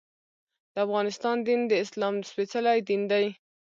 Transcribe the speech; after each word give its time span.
د 0.73 0.75
افغانستان 0.85 1.37
دین 1.47 1.61
د 1.67 1.73
اسلام 1.83 2.15
سپېڅلی 2.29 2.79
دین 2.87 3.01
دی. 3.11 3.25